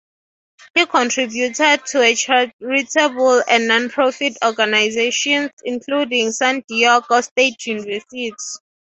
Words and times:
He 0.73 0.87
contributed 0.87 1.85
to 1.85 2.15
charitable 2.15 3.43
and 3.47 3.69
nonprofit 3.69 4.35
organizations, 4.43 5.51
including 5.63 6.31
San 6.31 6.63
Diego 6.67 7.21
State 7.21 7.63
University. 7.67 8.33